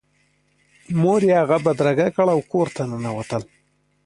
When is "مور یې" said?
1.01-1.35